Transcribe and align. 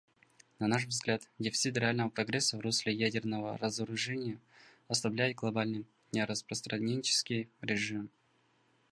На 0.57 0.67
наш 0.67 0.85
взгляд, 0.87 1.29
дефицит 1.37 1.77
реального 1.77 2.09
прогресса 2.09 2.57
в 2.57 2.61
русле 2.61 2.91
ядерного 2.91 3.55
разоружения 3.59 4.39
ослабляет 4.87 5.35
глобальный 5.35 5.85
нераспространенческий 6.11 7.47
режим. 7.61 8.09